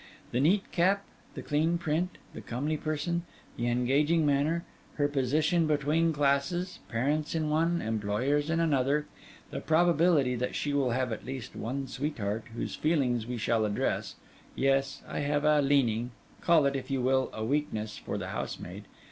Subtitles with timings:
[0.31, 1.03] The neat cap,
[1.35, 3.21] the clean print, the comely person,
[3.55, 9.05] the engaging manner; her position between classes, parents in one, employers in another;
[9.51, 13.63] the probability that she will have at least one sweet heart, whose feelings we shall
[13.63, 18.85] address:—yes, I have a leaning—call it, if you will, a weakness—for the housemaid.